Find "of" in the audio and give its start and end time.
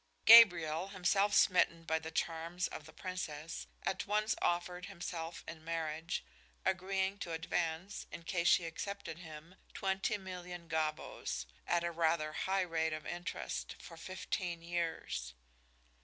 2.67-2.87, 12.93-13.05